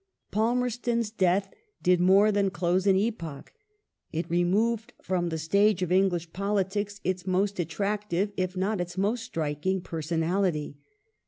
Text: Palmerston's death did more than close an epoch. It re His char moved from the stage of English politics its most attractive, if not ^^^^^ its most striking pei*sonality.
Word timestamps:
Palmerston's 0.31 1.11
death 1.11 1.53
did 1.83 1.99
more 1.99 2.31
than 2.31 2.49
close 2.49 2.87
an 2.87 2.95
epoch. 2.95 3.53
It 4.11 4.27
re 4.31 4.39
His 4.39 4.45
char 4.49 4.51
moved 4.51 4.93
from 4.99 5.29
the 5.29 5.37
stage 5.37 5.83
of 5.83 5.91
English 5.91 6.33
politics 6.33 6.99
its 7.03 7.27
most 7.27 7.59
attractive, 7.59 8.31
if 8.35 8.57
not 8.57 8.79
^^^^^ 8.79 8.81
its 8.81 8.97
most 8.97 9.23
striking 9.23 9.79
pei*sonality. 9.79 10.77